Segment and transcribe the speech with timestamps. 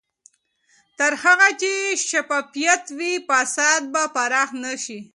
[0.97, 1.71] تر هغه چې
[2.09, 4.99] شفافیت وي، فساد به پراخ نه شي.